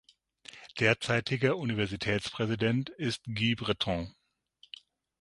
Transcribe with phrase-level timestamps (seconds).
[0.79, 4.11] Derzeitiger Universitätspräsident ist Guy Breton.